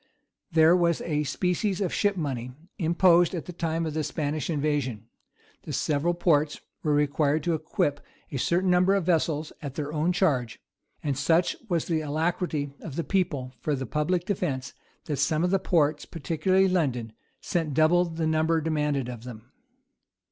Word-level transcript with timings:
[v] 0.49 0.55
There 0.55 0.75
was 0.75 0.99
a 1.01 1.23
species 1.25 1.79
of 1.79 1.93
ship 1.93 2.17
money 2.17 2.53
imposed 2.79 3.35
at 3.35 3.45
the 3.45 3.53
time 3.53 3.85
of 3.85 3.93
the 3.93 4.03
Spanish 4.03 4.49
invasion: 4.49 5.05
the 5.61 5.71
several 5.71 6.15
ports 6.15 6.59
were 6.81 6.95
required 6.95 7.43
to 7.43 7.53
equip 7.53 8.01
a 8.31 8.37
certain 8.39 8.71
number 8.71 8.95
of 8.95 9.03
vessels 9.05 9.53
at 9.61 9.75
their 9.75 9.93
own 9.93 10.11
charge: 10.11 10.59
and 11.03 11.15
such 11.15 11.55
was 11.69 11.85
the 11.85 12.01
alacrity 12.01 12.71
of 12.79 12.95
the 12.95 13.03
people 13.03 13.53
for 13.59 13.75
the 13.75 13.85
public 13.85 14.25
defence, 14.25 14.73
that 15.05 15.17
some 15.17 15.43
of 15.43 15.51
the 15.51 15.59
ports, 15.59 16.07
particularly 16.07 16.67
London, 16.67 17.13
sent 17.39 17.75
double 17.75 18.03
the 18.05 18.25
number 18.25 18.59
demanded 18.59 19.07
of 19.07 19.23
them. 19.23 19.51